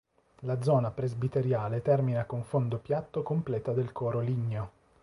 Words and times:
La 0.45 0.59
zona 0.63 0.89
presbiteriale 0.89 1.83
termina 1.83 2.25
con 2.25 2.41
fondo 2.41 2.79
piatto 2.79 3.21
completa 3.21 3.71
del 3.71 3.91
coro 3.91 4.19
ligneo. 4.19 4.71